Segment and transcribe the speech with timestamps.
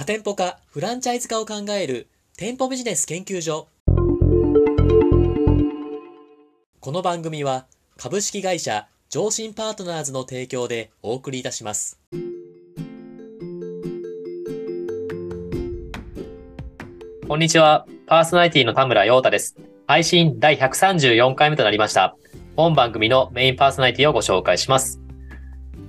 [0.00, 2.08] 多店舗化、フランチャイズ化を考える
[2.38, 3.68] 店舗ビジネス研究所。
[6.80, 7.66] この番組は
[7.98, 12.00] 株式会社上信パートナーズの提供でお送りいたします。
[17.28, 17.86] こんにちは。
[18.06, 19.54] パーソナリティの田村陽太です。
[19.86, 22.16] 配信第134回目となりました。
[22.56, 24.98] 本番組のメインパーソナリティをご紹介します。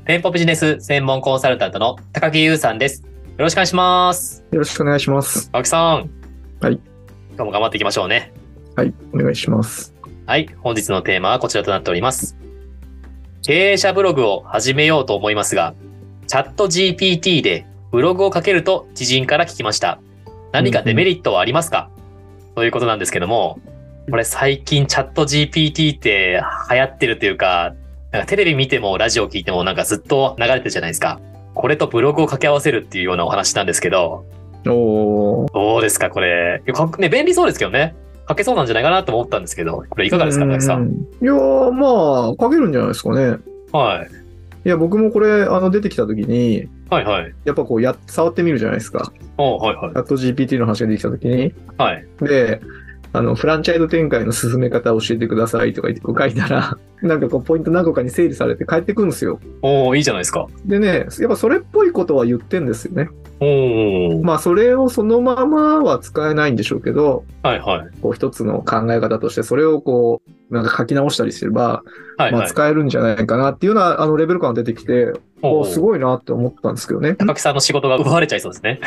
[0.05, 3.05] 店舗ビジネス専門コンサルタントの高木優さんです。
[3.37, 4.43] よろしくお願いします。
[4.51, 5.49] よろしくお願いします。
[5.53, 6.09] 青木さん。
[6.59, 6.73] はい。
[6.73, 8.33] 今日も頑張っていきましょうね。
[8.75, 9.95] はい、お願いします。
[10.27, 10.47] はい。
[10.59, 12.37] 本日のテーマはこちらとなっております。
[13.41, 15.73] 経営者ブログを始めようと思いますが、
[16.27, 19.99] チャット GPT でブログを書けると知人から聞きました。
[20.51, 21.89] 何かデメリットはありますか、
[22.55, 23.59] ということなんですけども、
[24.09, 27.73] これ最近チャット GPT って流行ってるというか、
[28.11, 31.19] なんかテレビ見てもラジオ聞いてもなんかずっと流れてるじゃないですか。
[31.53, 34.25] これとブログを掛け合わせるっていうようなお話なんですけど、
[34.65, 35.53] おー。
[35.53, 36.61] どうですかこれ。
[36.99, 37.95] ね、便利そうですけどね。
[38.29, 40.89] 書けそうなんじゃないかなと思ったんですけど、これいかがですか、う高木さん？
[41.21, 43.37] いやー、まあ、書けるんじゃないですかね。
[43.71, 44.07] はい。
[44.63, 47.33] いや、僕もこれ、あの、出てきた時に、はいはい。
[47.45, 49.11] やっぱこう、や、触ってみるじゃないですか。
[49.37, 49.99] おはいはいチ。
[49.99, 51.53] ャット GPT の話が出てきた時に。
[51.77, 52.05] はい。
[52.21, 52.61] で、
[53.13, 59.39] あの、フランチャイズ展開の進め方を教えてくださいとか言ってこう書いたら、 なんかこう、ポイント何個かに整理されて帰ってくるんですよ。
[59.61, 60.47] おおいいじゃないですか。
[60.65, 63.09] でね、やっぱそれっぽいことは言ってんですよね。
[63.39, 68.01] おおまあ、それをそのままは使えないんでしょうけど、はいはい。
[68.01, 71.81] こう一つの考え方として、それをこう、なんか書き直したりすれば、
[72.17, 72.47] まあ、はいはい。
[72.47, 77.15] 使えるんじゃないかなっていうような、あの、レベル感が出てきて、おおすごいなって思ったんですけどね。
[77.15, 78.79] 高木さんの仕事が奪われちゃいそうですね。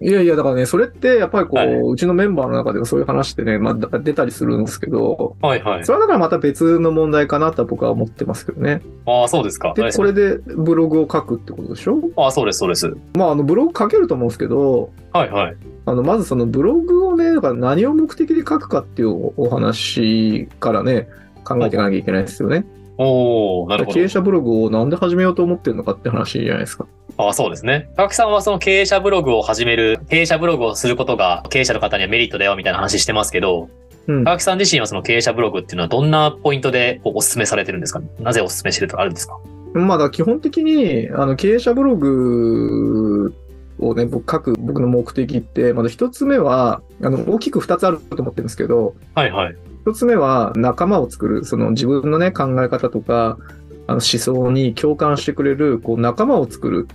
[0.00, 5.92] いやいや、だからね、それって、やっぱりこう、はいうちのメンバーの中でもそういう話ってね、まあ、出たりするんですけど、はいはいそ。
[5.92, 8.80] れはだからまた別の問題かなとは僕は思ってますけどね。
[9.06, 9.74] ああ、そうですか。
[9.74, 11.98] で、これでブログを書くってことでしょ？
[12.16, 12.96] ああ、そうです、そうです。
[13.14, 15.56] まあ、あの、ブログ書けると思うんですけど、はいはい。
[15.86, 21.08] あの、まずそのブログをね、だから何を目的で書くかっていうお話からね、
[21.44, 22.64] 考えていかなきゃいけないですよね。
[22.98, 24.08] おおなるほど経営。
[24.08, 26.86] 者ブログをなんで始めようと思ってるのかって話じゃないですか。
[27.18, 27.90] ああ、そうですね。
[27.96, 33.68] 高木さんはその経営者ブログを始める、経営者ブログをすることが経営者の方にはメリットだよみたいな話してますけど、
[34.06, 34.24] うん。
[34.24, 38.00] 高木さん自身はその経営者ブログっていうのはどんなポイントでお勧めされてるんですか？
[38.20, 39.36] なぜお勧めしてるとかあるんですか？
[39.74, 43.34] まあだ基本的に、あの、経営者ブログ
[43.80, 49.56] をね、僕書く僕の目的って、まず一つ目は、あの、大きく二つあると思ってるんですけど、はいはい。
[49.84, 53.38] 一つ目は仲間を作る、その自分のね、考え方とか、
[53.86, 56.88] あの思想に共感してくれる、こう、仲間を作る。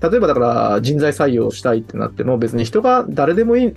[0.00, 3.74] 例えばだから人材採用したいってなっても別に人が誰でもいい、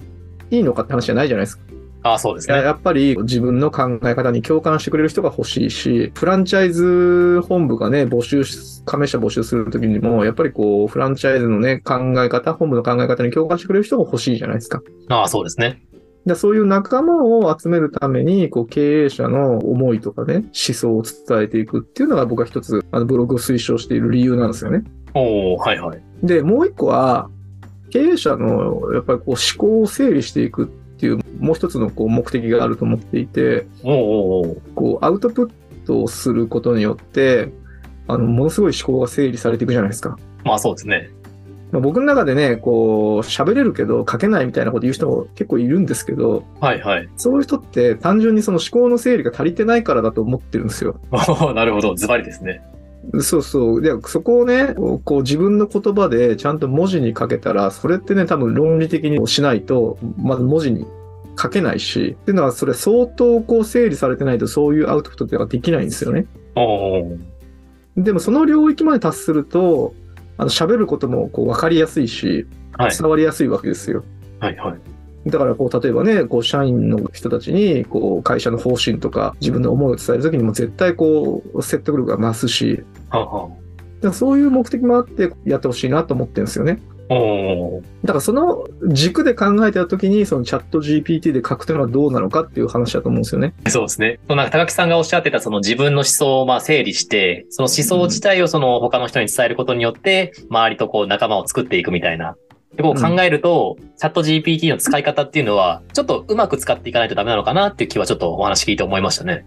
[0.52, 1.63] いいのかって話じゃないじゃないですか。
[2.02, 2.56] ああ、そうですね。
[2.56, 14.81] ややっぱり自分の考え方に共感してくれる人が欲しいし、フランチャイズ本部がね、募集し、加盟者募集するときにも、やっぱりこう、フランチャイズのね、考え方、本部の考え方に共感してくれる人が欲しいじゃないですか。
[15.09, 15.81] ああ、そうですね。
[16.25, 24.84] でそういう仲間を集めるために、こう、経営者の思いとかね、思想を伝えていくっていうのが僕は一つ、あの、ブログを推奨している理由なんですよね。
[25.13, 26.09] おおはいはい。
[26.24, 27.30] で、もう一個は、
[27.90, 37.52] 経営者の、やっぱりこう、思考を整理していくっていう、もう一つのこう、目的があると思っていて、おおおこう、アウトプットをすることによって、
[38.08, 40.18] あの、ものすごい思考が整理されていくじゃないですか。
[40.44, 41.09] まあそうですね。
[41.72, 47.09] まあ、僕の中でね、こう、喋れるけど書けないみたいなこと言う人も結構いるんですけど、はいはい。
[47.16, 51.00] そういう人って単純にその思考の整理が足りてないからだと思ってるんですよ。
[51.53, 51.94] なるほど。
[51.94, 52.62] ズバリですね。
[53.22, 53.81] そうそう。
[53.81, 60.86] で、そこをね、こう自分の言葉でちゃんと文字に書けたら、それってね、多分論理的にしないと、まず文字に
[61.42, 66.28] 書けないし、っていうのはそれ相当こう整理されてないとそういうアウトプットってのができないんですよね。
[67.97, 69.94] でもその領域まで達すると、
[70.38, 72.97] あの喋ることもこう分かりやすいし、はい。
[72.97, 74.03] 伝わりやすいわけですよ。
[74.40, 74.80] はいはい。
[75.30, 83.59] だからこう、例えばね、こう、社員の人たちに、こう、会社の方針とか、自分の思いを伝えるときにも絶対こう、説得力が増すし、ははだか
[84.08, 86.80] らそういう目的もあってやってほしいなと思ってるんですよね。
[87.09, 93.53] おおだからその軸で考えたときに、そのチャット GPT で書くというのはどうなのかっていう話だと思うんですよね。
[93.67, 94.20] そうですね。
[94.28, 102.35] なんか高木さんがおっしゃってたその自分の思想をまあ整理して、その思想自体をその他の人に伝えることによって、周りとこう仲間を作っていくみたいな。
[102.76, 109.46] でこう考えると、チャット GPT の使い方っていうのは、ちょっとうまく使っていかないとダメなのかなっていう気はちょっとお話聞いて思いましたね。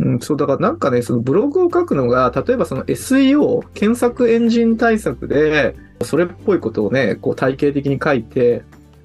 [0.00, 8.62] うん、そう、だからなんかね、そのブログを書くのが、例えばその SEO、検索エンジン対策で、それっぽいことをね、こう体系的に書いて、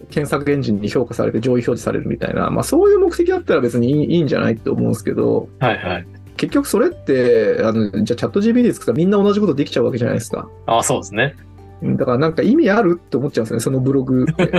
[0.09, 6.07] 検索エンジンに評価されて上位表示されるみたいな、まあそういう目的だったら別にいいいいんじゃないって思うんですけど、はいはい。
[6.37, 10.49] 結局それって、あの、じゃあチャット GPT 作ったらみんな同じことできちゃうわけじゃないですか。
[10.65, 11.35] ああ、そうですね。
[11.81, 14.51] だからなんか意味あるって思っちゃうんですよね、そのブログって。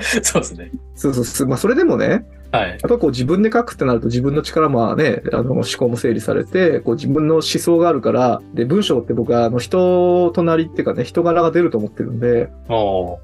[0.22, 0.70] そうですね。
[0.94, 1.48] そうそうそう。
[1.48, 2.70] まあそれでもね、はい。
[2.70, 12.48] やっぱこう自分で書くってなると自分の力もね、あの思考も整理されて、こう自分の思想があるから、で、文章って僕はあの人となりっていうかね、人柄が出ると思ってるんで、やっ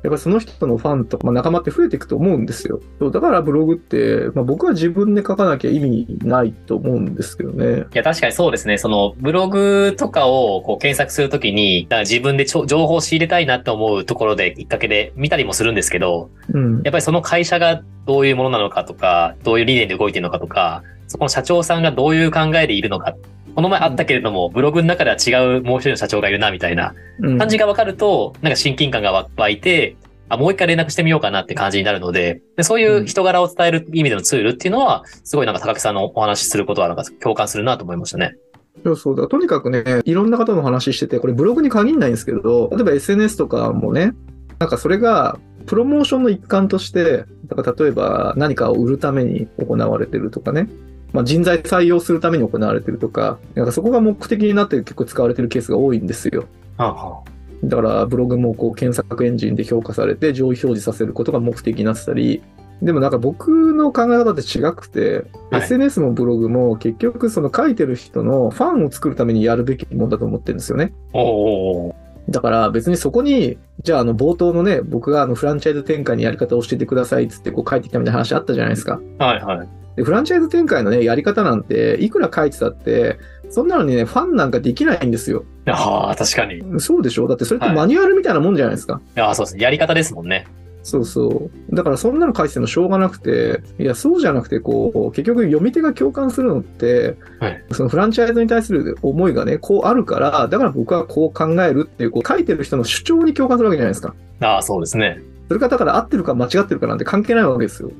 [0.02, 2.80] ぱりその人のファンとか、まあ、仲間って増えていくと思うんですよ。
[3.10, 7.84] だからブログって、まあ、僕は自分で書かなきゃ意味ないと思うんですけどね。
[7.94, 8.78] いや、確かにそうですね。
[8.78, 16.74] その、ブログとかをこう検索するときに、自分で情報を仕入れたいなと思うところで、きっかけで見たりもするんですけど、うん。
[16.82, 23.14] やっぱりその会社がどういうものなのかとか、どういう理念で動いているのかとか、そこの社長さんがどういう考えでいるのか。
[23.54, 29.96] この前あったけれども、ブログの中では違うもう一人の社長がいるな、みたいなうん感じがわかると、なんか親近感が湧いて、
[30.28, 38.34] あ、もう一回連絡してみようかなって感じになるので、でそういう人柄を伝える意味でのツールっていうのは、すごいなんか高木さんのお話しすることはなんか共感するなと思いましたね。
[38.82, 39.28] そうそうだ。
[39.28, 44.12] とにかくね、いろんな方の話してて、これブログに限らないんですけど、例えば SNS とかもね、
[44.58, 50.68] なんかそれが、プロモーションの一環として、だから例えば何かを売るために行われてるとかね、
[51.12, 56.46] まあ、人材採用するために行われてるとか、なんかそこが目的になって結構使われてるケースが多いんですよ。
[56.76, 57.22] はあは
[57.62, 62.42] だからブログもこう検索エンジンで評価されて上位表示させることが目的になってたり、
[62.82, 65.62] でもなんか僕の考え方って違くて、はい。
[65.62, 70.92] SNS もブログも結局その書いてる人のファンを作るためにやるべきものだと思ってるんですよね。
[71.14, 79.00] あ、おーおーおーだから別にそこに、じゃああの冒頭のね、僕があのフランチャイズ展開のやり方を教えてくださいっつってこう書いてきたみたいな話あったじゃないですか。
[79.18, 79.68] はいはい。
[79.96, 83.18] で、フランチャイズ展開のね、やり方なんて、いくら書いてたって、
[83.50, 85.44] そんなのにね、ファンなんかできないんですよ。
[85.66, 86.58] ああ、確かに。
[86.58, 87.28] いそうでしょ？
[87.28, 89.00] だってそれってはいマニュアルみたいなもんじゃないですか。
[89.14, 89.62] や、そうですね。
[89.62, 90.46] やり方ですもんね。
[90.84, 91.74] そうそう。
[91.74, 104.14] だからそんなの書いててもしょうがなくて、いや、そうじゃなくて、こう、結局読み手が共感するのって、はいそのフランチャイズに対する思いがね、こうあるから、だから僕はこう考えるっていう、こう書いてる人の主張に共感するわけじゃないですか。
[104.40, 105.20] ああ、そうですね。
[105.48, 107.90] それがだから合ってるか間違ってるかなんて関係ないわけですよ。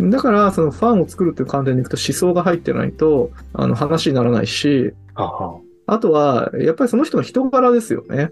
[0.00, 4.92] だから、そのファンを作るっていう観点でいくと思想が入ってないと、あの話にならないし、
[5.86, 8.30] あとは、やっぱりその人の人柄ですよね。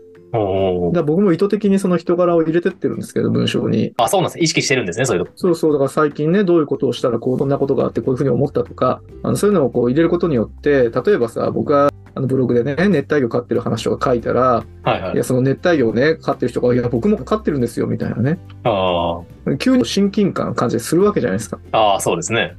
[0.92, 3.92] だ僕も意図的にその人柄を入れてってるんですけど、文章に。
[3.98, 4.44] あ、そうなんですね。
[4.44, 5.36] 意識してるんですね、そういうとこ。
[5.36, 15.16] そうそう、だから最近ね、どういうことをしたらこう、こんなことがあって、こういうふうに思ったとか、あのそういうのをこう入れることによって、例えばさ、僕があのブログでね、熱帯魚飼ってる話とか書いたら、はいはいい。
[15.16, 18.38] や、その熱帯魚をね、飼ってる人が、いや、僕も飼ってるんですよ、みたいなね。
[18.64, 19.20] あ
[19.58, 21.58] 急に親近感感じするわけじゃないですか。
[21.72, 22.56] あ、ああ、そうですね。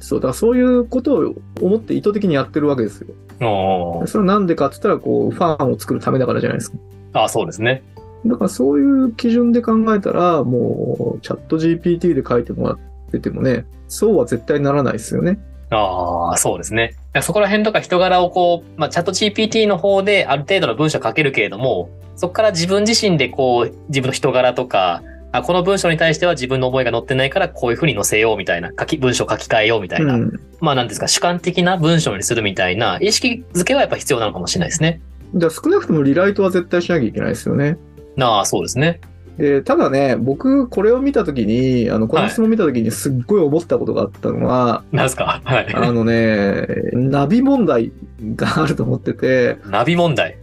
[0.00, 3.08] そう、だからそういうことを思って意図的にやってるわけですよ。
[3.40, 6.78] それはなんでかって言ったら、こう、ファンを作るためだからじゃないですか。
[7.12, 7.82] ああ、そうですね。
[8.26, 12.78] だからそういう基準で考えたら、もう、チャット GPT で書いてもらっ
[13.10, 15.38] ててもね、そうは絶対ならないですよね。
[15.70, 16.94] ああ、そうですね。
[17.22, 30.32] そこら辺とか人柄をこう、まあ、チャット GPT の方である程度の文章書けるけれども、そこから自分自身でこう、自分の人柄とか、あこの文章に対しては自分の思いが載ってないからこういうふうに載せようみたいな、書き、文章を書き換えようみたいな、うん。
[30.60, 35.00] まあなんですか、主観的な文章にするみたいな意識づけはやっぱ必要なのかもしれないですね。
[35.34, 37.78] だから少なくともリライトは絶対しなきゃいけないですよね。
[38.20, 39.00] ああ、そうですね。
[39.36, 45.40] で、ただね、僕、これを見たときに、あの、この質問を見たときにすっごい思ったことがあったのは、なんですか？
[45.44, 45.74] はい。
[45.74, 47.92] あのね、ナビ問題
[48.34, 50.36] があると思ってて、ナビ問題。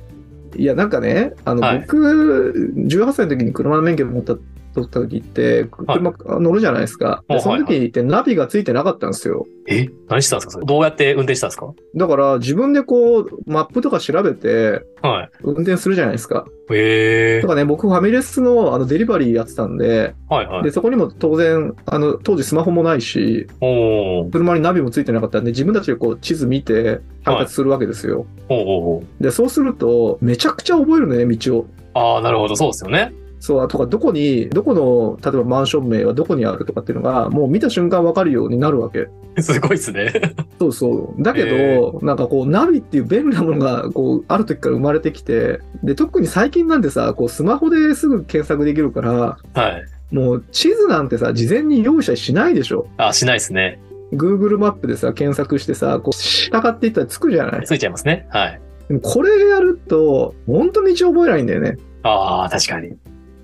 [0.56, 4.36] いや、なんかね、あの、はい僕、18歳の時に車の免許持った、
[4.76, 7.24] 取った時って、車乗るじゃないですか。
[7.28, 9.46] で、はいその時ってナビがついてなかったんですよ。
[9.68, 9.88] え？
[10.08, 10.52] 何してたんですか？
[10.52, 11.74] それどうやって運転したんですか？
[11.96, 15.30] だから、自分でこう、マップとか調べて、はい。
[15.42, 16.46] 運転するじゃないですか。
[16.72, 20.72] へえとかね、僕ファミレスのあのデリバリーやってたんで、はいはいで、。
[20.72, 24.32] そこにも当然、あの、当時スマホもないし、おー。
[24.32, 28.26] 車にナビもついてなかったんで、自分たちでこう地図見て配達するわけですよ。
[28.50, 31.68] おーおで、そうすると、めちゃくちゃ覚えるね、道を。
[31.94, 32.56] ああ、なるほど。
[32.56, 33.14] そうですよね。
[33.46, 39.08] そう、とか、どこに、どこの、例えばマンション名はどこにあるとかっていうのが、もう見た瞬間わかるようになるわけ。
[39.40, 40.12] すごいですね。
[40.58, 41.22] そうそう。
[41.22, 49.86] だけへど、なんかこう、ナビっていう便利なものが、こう、ある時から生まれてきて、で、特に最近なんてさ、こう、スマホですぐ検索できるから、はい。
[50.12, 52.88] もう地図なんてさ、事前に用意したりしないでしょ。
[52.98, 53.80] あ、しないですね。
[54.12, 57.66] Google マップでさ、検索してさ、こう、従っていったら着くじゃない。
[57.68, 58.26] ついちゃいますね。
[58.32, 58.62] はい。
[58.88, 61.78] でもこれやると、本当道覚えないんだよね。
[62.04, 62.96] ああ、確かに。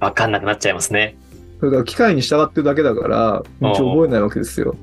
[0.01, 1.15] わかんなくなっちゃいますね。
[1.59, 4.75] それから機械に従ってるだけだから、道覚えないわけですよ。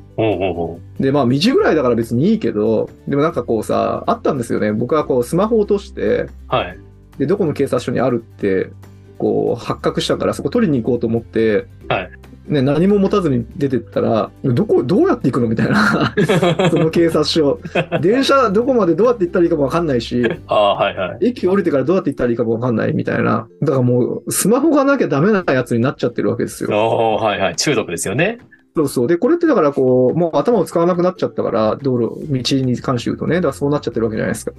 [1.00, 4.72] で、まあ、道ぐらいだから別にいいけど、でもなんかこうさ、あったんですよね。
[4.72, 6.78] 僕はこう、スマホ落として、はい。
[7.18, 8.70] で、どこの警察署にあるって、
[9.18, 12.10] こう、発覚したから、そこ取りに行こうと思って、はい
[12.48, 16.14] ね、何も持たずに出てったら、どこ、どうやって行くのみたいな。
[16.70, 17.60] その警察署。
[18.00, 21.26] 電車どこまでどうやって行ったらいいかもわかんないし、ああ、はいはい。
[21.28, 23.46] 駅降りてからどうやって行ったらいいかもわかんないみたいな。
[23.60, 26.70] だからもう、スマホがなきゃダメなやつになっちゃってるわけですよ。
[26.72, 27.56] おーはいはい。
[27.56, 28.38] 中毒ですよね。
[28.76, 29.06] そうそう。
[29.08, 34.52] で、これってだからこう、もう頭を使わなくなっちゃったから、道路、道に関して言うとね、だからそうなっちゃってるわけじゃないですか。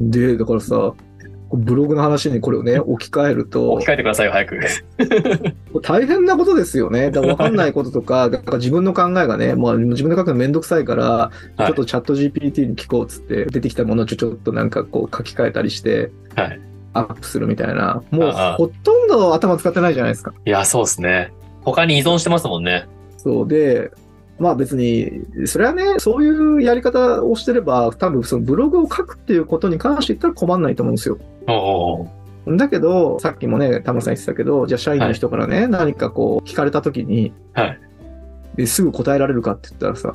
[0.00, 0.92] で、だからさ、
[1.56, 4.60] ブログの話にこれをね、置き換えると置き、換えてくださいよ、早く。
[5.82, 7.10] 大変なことですよね。
[7.10, 16.60] だから分かんないこととか、だから自分の考えがね、まあ自分で書くのめんどくさいから、はいちょっとチャット GPT に聞こうっつって、出てきたものをちょっとなんかこう書き換えたりして、はい。
[16.94, 18.02] アップするみたいな。
[18.10, 20.34] もうほとんど頭使ってないじゃないですか。
[20.44, 21.32] いや、そうですね。
[21.62, 22.86] 他に依存してますもんね。
[23.16, 23.90] そうで、
[24.38, 31.18] まあ別に、それはね、そういうやり方をしてれば、多分そのブログを書くっていうことに関して言ったら困んないと思うんですよ。
[32.46, 37.78] だけど、さっきもね、田村さん言ってたけど、じゃあ社員の人からね、何かこう聞かれたときに、はい
[38.54, 40.14] ですぐ答えられるかって言ったらさ、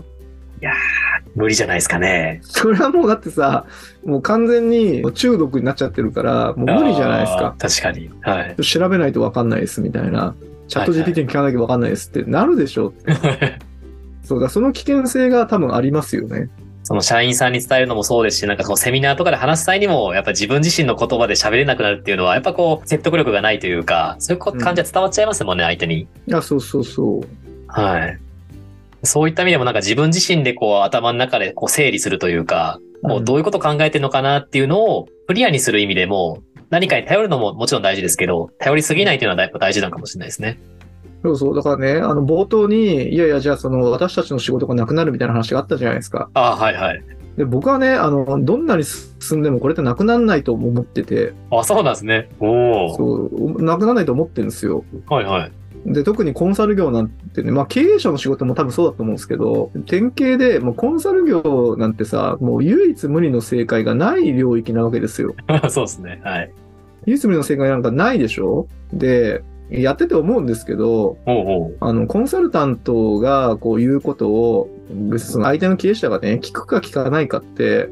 [1.35, 2.39] 無理じゃないですかね。
[2.43, 3.65] それはもうだってさ、
[4.03, 7.55] もう完全に中毒になっちゃってるから、もう無理じゃないですか。
[7.59, 8.09] 確かに。
[8.21, 8.63] はい。
[8.63, 10.35] 調べないと分かんないですみたいな。
[10.67, 13.59] チャットはいはい GPT に聞かなきゃ分かんないですってなるでしょって。
[14.27, 16.49] そうだ、その危険性が多分ありますよね。
[16.83, 26.01] その社員さんに伝えるのもそうですし、なんかそのセミナーとかで話す際にも、やっぱ自分自身の言葉で喋れなくなるっていうのは、やっぱこう、説得力がないというか、そういうこ感じは伝わっちゃいますもんね、相手に。
[26.01, 27.21] いや、そうそうそう。
[27.67, 28.19] はい。
[29.03, 40.59] そういった意味でもなんか自分自身でこう頭の中でこう整理するというか、こうどういうことを考えてるのかなっていうのをクリアにする意味でも、何かに頼るのももちろん大事ですけど、頼りすぎないというのは大事なのかもしれないですね。
[41.23, 41.55] そうそう。
[41.55, 46.29] だからね、あの、冒頭に、いやいや、じゃあその、私たちの仕事がなくなるみたいな話があったじゃないですか。
[46.33, 47.03] ああ、はいはい。
[47.37, 52.29] で、僕はね、あの、どんなに進んでもこれってなくならないと思ってて、あそうなんですね。
[52.39, 52.95] おお。
[52.95, 54.83] そう、なくならないと思ってるんですよ。
[55.07, 55.51] はいはい。
[55.85, 65.35] で、特にコンサル業なんてね、まあ経営者の仕事も多分そうだと思うんですけど、典型で、もうコンサル業なんてさ、もう唯一無二の正解がない領域なわけですよ。
[65.69, 66.19] そうですね。
[66.23, 66.51] はい。
[67.05, 71.77] 唯一無二の正解なんかないでしょで、やってて思うんですけど、おうおう。
[71.79, 77.89] あの、コンサルタントがこう言うことを、別にその相手の経営者がね、聞くか聞かないかって、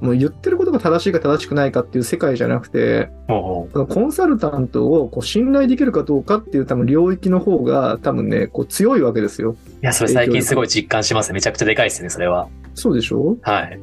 [0.00, 3.86] もう言ってることが正しいか正しくないかっていう世界じゃなくて、おうおう。
[3.88, 9.56] コンサルタントをこう信頼できるかどうかっていう多分領域の方が多分ね、こう強いわけですよ。
[9.82, 11.34] いや、それ最近すごい実感しますね。
[11.34, 12.48] めちゃくちゃでかいですね、それは。
[12.74, 13.36] そうでしょ？
[13.42, 13.80] はい。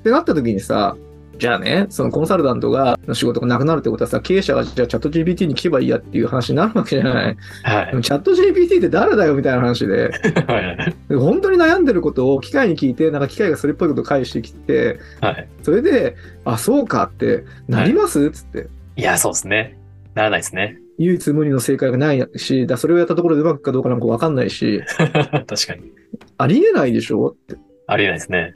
[0.00, 0.96] ってなった時にさ、
[1.38, 7.36] じゃあね、そのコンサルタントが、の仕事がなくなるってことはさ、経営者がじゃあチャット GPT に聞けばいいやっていう話になるわけじゃない？
[7.62, 10.10] はいチャット GPT って誰だよみたいな話で、
[10.46, 10.94] はい。
[11.08, 15.48] で本当に悩んでることを機械に聞いて、なんか機械がそれっぽいことを返してきて、はい。
[15.62, 18.66] それで、あ、そうかって、なります、つって。
[18.96, 19.78] いや、そうですね。
[20.14, 20.78] ならないですね。
[20.98, 25.92] 唯一無二の正解がないし、だそれをやったところでうまくかどうかなんかわかんないし、 確かに。
[26.38, 27.28] ありえないでしょ？
[27.28, 27.56] って。
[27.86, 28.52] ありえないですね。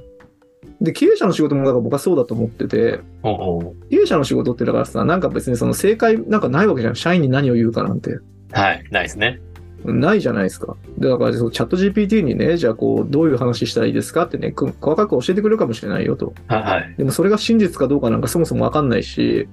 [0.83, 3.01] で、経営者の仕事もだから僕はそうだと思ってて。
[3.23, 6.97] 経営者の仕事ってだからさ、なんか別にその正解なんかないわけじゃん。
[6.97, 8.19] 社員に何を言うかなんて。
[8.51, 8.85] はい。
[8.91, 9.41] ないですね。
[9.85, 10.77] ないじゃないですか。
[10.99, 16.35] でだからそのチャット GPT にね、じゃあこう、どういう話したらいいですかってね、く細かく教えてくれるかもしれないよと。
[16.47, 16.95] はいはい。
[16.97, 19.49] でもそれが真実かどうかなんかそもそもわかんないし。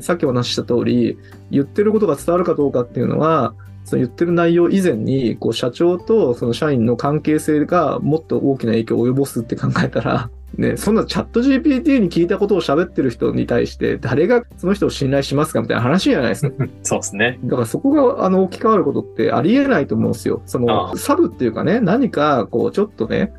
[0.00, 1.18] さっきお話しした通り、
[1.50, 3.54] 言ってることが伝わるかどうかっていうのは、
[3.84, 16.66] その言ってる内容以前に、こう、社長とその社員の関係性がもっと大きな影響を及ぼすって考えたら、ね、そんなチャット GPT に聞いたことを喋ってる人に対して、誰がその人を信頼しますかみたいな話じゃないですか。
[16.82, 17.38] そうですね。
[17.44, 20.40] だからそこが、あの、置き換わることってありえないと思うんですよ。
[20.46, 23.34] そあの、あサブっていうかね、何か、こう、ちょっとね、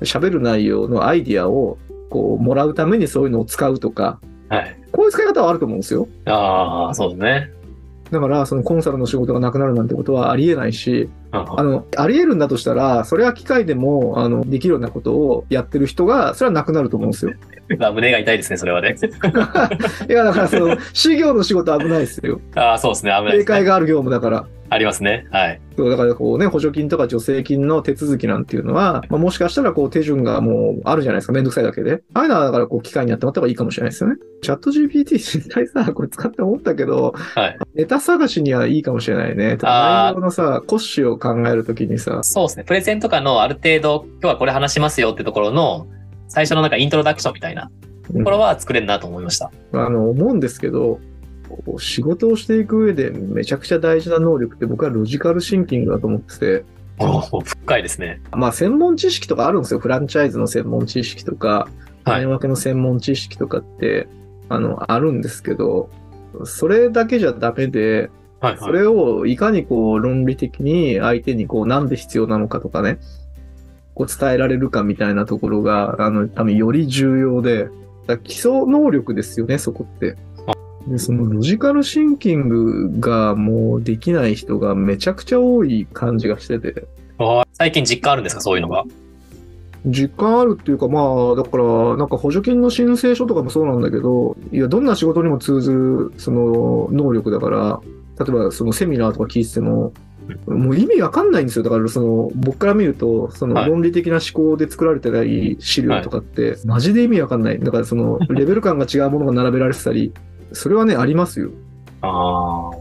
[0.00, 1.78] 喋る内容のアイディアを、
[2.10, 4.76] こう、もらうためにそういうのを使うとか、はい。
[4.92, 6.08] こういう使い方はあると思うんですよ。
[6.24, 7.50] ああ、そうですね。
[8.10, 17.32] だから、そのコンサルの仕事がなくなるなんてことはありえないし、ああの、ありえるんだとしたら、それは機械でも、あの、できるようなことをやってる人が、それはなくなると思うんですよ。
[17.80, 18.94] あ胸が痛いですね、それはね。
[20.08, 22.40] いや、だから、その、 事業の仕事は危ないですよ。
[22.54, 23.12] ああ、そうですね。
[23.12, 23.38] 危ないね。
[23.40, 24.46] 正解がある業務だから。
[24.68, 25.26] ありますね。
[25.30, 25.60] はい。
[25.76, 31.32] そう、だからこうね、補助金とか助成金の手続きなんていうのは、まあ、もしかしたらこう手順がもうあるじゃないですか。
[31.32, 32.02] めんどくさいだけで。
[32.14, 34.16] ああいうのはだからこう機械にやってもらった方がいいかもしれないですよね。
[34.42, 37.58] チャット GPT 実際さ、これ使って思ったけど、はい。
[37.74, 39.56] ネタ探しにはいいかもしれないね。
[39.60, 42.64] 内容のさ、骨子を考えるときにさ、そうですね。
[42.64, 45.86] プレゼンとかのある程度、今日はこれ話しますよってところの、
[46.28, 47.70] 最初のなんかイントロダクションみたいな
[48.12, 49.50] ところは作れるなと思いました。
[49.72, 50.98] あの、思うんですけど、
[51.64, 56.64] こう仕事をしていく上でめちゃくちゃ大事な能力って僕はロジカルシンキングだと思ってて、
[56.98, 58.20] 深いですね。
[58.32, 59.80] まあ専門知識とかあるんですよ。
[59.80, 61.68] フランチャイズの専門知識とか、
[62.04, 64.06] はい電話系の専門知識とかって、
[64.48, 65.90] あの、あるんですけど、
[66.44, 72.98] それだけじゃダメで、はいそれをいかにこう論理的に相手にこうなんで必要なのかとかね、
[73.94, 77.68] こう伝えられるかみたいなところが、あの、多分より重要で、
[78.22, 80.16] 基礎能力ですよね、そこって。
[80.86, 86.86] で、そのロジカルシンキングがもうできない人がめちゃくちゃ多い感じがしてて、
[87.54, 88.42] 最近実感あるんですか？
[88.42, 88.84] そういうのが。
[89.88, 97.80] 実感あるっていうか、まあ、だから、なんか補助金の申請書とかもそうなんだけど、いや、どんな仕事にも通ずる、その、能力だから、
[98.18, 99.92] 例えば、そのセミナーとか聞いてても、
[100.48, 101.62] もう意味わかんないんですよ。
[101.62, 107.60] だから、その、僕から見ると、そのはい論理的な思考で作られてない資料とかって、マジで意味わかんない。
[107.60, 110.12] だから、その、レベル感が違うものが並べられてたり、
[110.52, 111.50] それはね、ありますよ。
[112.02, 112.76] ああ。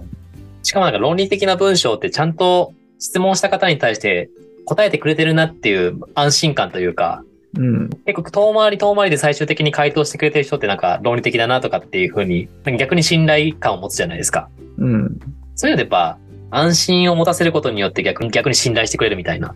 [0.64, 4.30] しかもなんか論理的な文章ってちゃんと質問した方に対して
[4.66, 7.24] 答えてくれてるなっていう安心感というか、
[7.58, 7.90] うん。
[8.06, 14.50] 結構遠回り遠回りで最終的に回答してくれてる人ってなんか論理的だなとかっていう風に、逆に信頼感を持つじゃないですか。
[14.78, 15.20] うん。
[15.56, 16.18] そういうのでやっぱ
[16.52, 19.56] 安心を持たせることによって逆に逆に信頼してくれるみたいな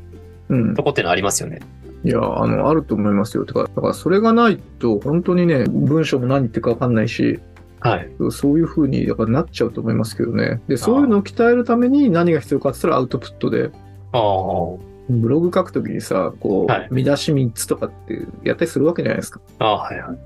[0.50, 0.84] うんと。
[0.84, 1.60] こっていうのはありますよね。
[2.04, 3.46] いや、あの、あると思いますよ。
[3.46, 7.40] てか、だからそれがないと、本当にね、文章も何言ってるかわかんないし、
[7.80, 8.10] はい。
[8.32, 10.62] そういう風にやっぱなっちゃうと思いますけどね。
[10.68, 13.70] で、そういうのを鍛えるために何が必要かって言ったらアウトプットで、
[14.12, 14.90] ああ。
[15.10, 19.42] ブログ書くときにさ、こう、はい見出し3つとかってやったりするわけじゃないですか。
[19.60, 20.18] ああ、はいはい。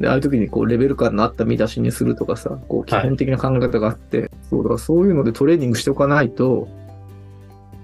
[0.00, 6.68] で、ああいう時にこう、レベル感のあった見出しにするとかさ、こう、基本的な考え方があって、そうだからそういうのでトレーニングしておかないと、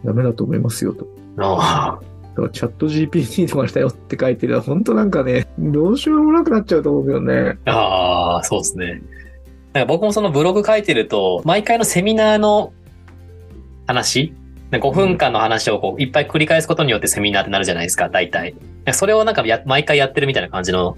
[0.04, 1.06] ダメだと思いますよと。
[1.38, 1.98] あ
[2.36, 7.58] だからチャット GPT とかに頼って書いてるのは、本当なんかね、どうしようもなくなっちゃうと思うけどね。
[7.66, 7.70] あ。
[7.70, 9.02] ああ、そうですね。
[9.76, 12.72] なんか僕もそのブログ書いてると、毎回のセミナーの
[13.86, 14.32] 話
[14.70, 18.54] なんか5分間の話をこういっぱい繰り返すことによってセミナーってなるじゃないですか、大体。
[18.94, 20.96] それをなんかや毎回やってるみたいな感じの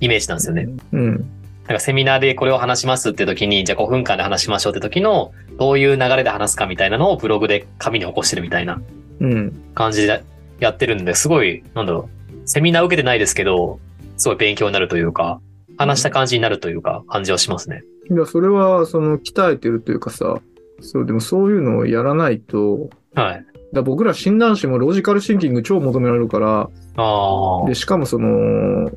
[0.00, 0.68] イメージなんですよね。
[0.92, 1.14] うん。
[1.14, 1.24] なん
[1.68, 8.78] かセミナーでこれを話しますって時に、じゃあ5分間で話しましょうって時の、どういう流れで話すかみたいなのをブログで紙に起こしてるみたいな
[9.20, 9.52] うん。
[9.74, 10.22] 感じで
[10.60, 12.10] やってるんで、すごい、なんだろ
[12.44, 13.80] う、セミナー受けてないですけど、
[14.18, 15.40] すごい勉強になるというか、
[15.78, 17.82] 話した感じになるというか、感じはしますね。
[18.10, 20.40] いや、それは、その、鍛えてるというかさ、
[20.80, 23.46] そう、でもそういうのをやらないと、はい。
[23.72, 28.90] だ僕ら診断士もロジカルシンキング超求められるから、あで、しかもその、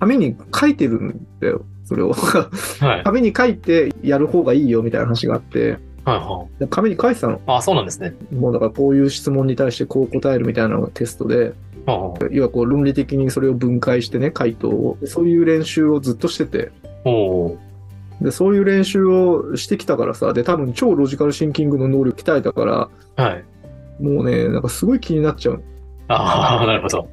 [0.00, 2.14] 紙に書いてるんだよ、それを。
[2.80, 2.86] あ。
[2.86, 3.02] はい。
[3.04, 7.36] 紙に書いてやる方がいいよみたいな話があって、はいはで紙に書いてたの。
[7.36, 7.40] い。
[7.46, 8.14] ああ、そうなんですね。
[8.32, 11.54] もうだからこういう質問に対してこう答えるみたいなのがテストで、
[12.30, 14.98] 要はこう論理的にそれを分解してね、回答を。
[15.04, 16.72] そういう練習をずっとしてて、
[17.04, 17.63] おー
[18.20, 23.44] で、そういう練習をしてきたからさ、で、多分超ロジカルシンキングの能力鍛えたから、はい。
[24.02, 25.62] もうね、なんかすごい気になっちゃう。
[26.08, 27.08] ああ、 なるほど。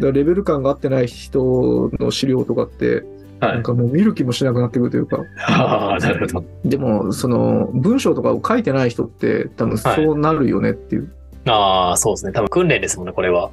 [0.00, 3.04] だレベル感が合ってない人の資料とかって、
[3.40, 3.52] はい。
[3.54, 6.44] なんかもう見る気もしなくなってくるというか、ああ、なるほど。
[6.64, 11.10] でも、その、文章とかを書いてない人って、多分そうなるよねっていう。
[11.46, 12.32] ああ、そうですね。
[12.32, 13.50] 多分訓練ですもんね、これは。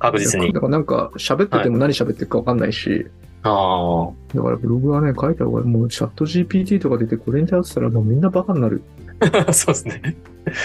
[0.00, 0.60] 確実にだ。
[0.60, 3.06] からなんか、喋ってても何喋ってるか分かんないし、
[3.46, 8.82] あだからブログはね、書いた方がもうチャット GPT とか出てこれに頼ってたらもうみんなバカになる。
[9.46, 9.52] あ。
[9.52, 10.16] そうですね。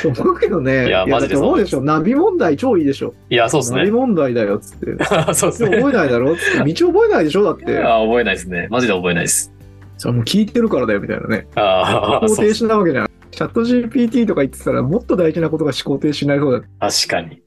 [0.02, 3.14] と思うけどね、いやマジでだって思うでしそょ、ナビ問題超いいでしょ。
[3.30, 3.92] いや、そうですナビね。
[3.92, 5.04] 問題だよ、つって。
[5.34, 5.78] そうですね。
[5.78, 6.74] 覚えないだろつって。
[6.74, 7.80] 道覚えないでしょだって。
[7.80, 8.68] ああ、覚えないですね。
[8.72, 9.54] マジで覚えないです。
[9.98, 11.48] それもう聞いてるからだよ、みたいなね。
[11.56, 13.10] ああ、思考停止なわけじゃん。
[13.32, 16.90] チャット GPT とか言ってたら、もっと大事なことが思考停止になりそうだ。
[16.90, 17.42] 確かに。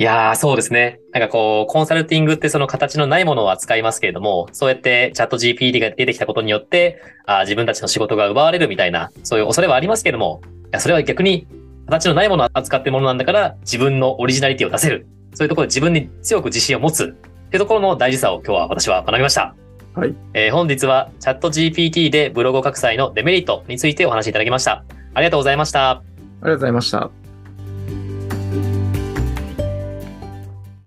[0.00, 0.98] いやー、そうですね。
[1.12, 11.46] なんかこう、コンサルティングってその形のないものを扱いますけれども、そうやってチャット GPT が出てきたことによって、あー自分たちの仕事が奪われるみたいな、そういう恐れはありますけれども、いや、それは逆に
[11.84, 15.06] 形のないものを扱っているものなんだから、自分のオリジナリティを出せる。
[15.34, 17.04] そういうところで自分に強く自信を持つ。
[17.04, 19.54] っていうところの大事さを今日は私は学びました。
[19.94, 20.14] はい。
[20.32, 24.82] えー本日はチャット GPT でブログを書く際のデメリットについてお話しいただきました。
[25.12, 25.90] ありがとうございました。
[25.90, 26.02] あ
[26.36, 27.19] りがとうございました。